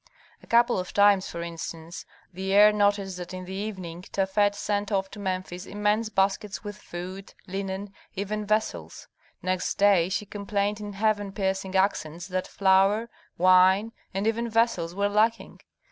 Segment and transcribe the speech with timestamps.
[0.41, 4.91] A couple of times, for instance, the heir noticed that in the evening Tafet sent
[4.91, 9.07] off to Memphis immense baskets with food, linen, even vessels.
[9.43, 15.07] Next day she complained in heaven piercing accents that flour, wine, and even vessels were
[15.07, 15.59] lacking.